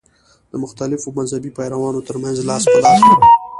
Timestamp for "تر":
2.07-2.15